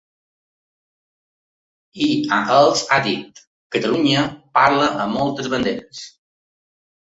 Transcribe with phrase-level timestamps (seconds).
[2.05, 2.07] I
[2.37, 3.43] ha els ha dit:
[3.77, 4.25] Catalunya
[4.57, 6.03] parla amb moltes banderes.